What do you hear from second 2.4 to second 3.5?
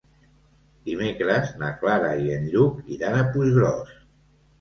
Lluc iran a